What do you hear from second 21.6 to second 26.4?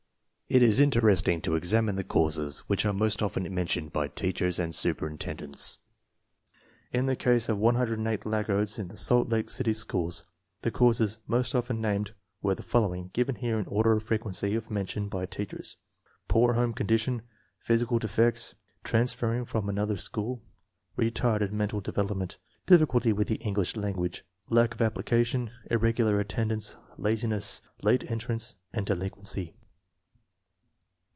de velopment, difficulty with the English language, lack of application, irregular